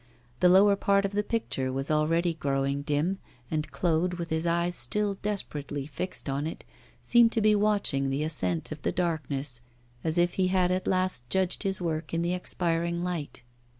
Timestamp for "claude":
3.69-4.15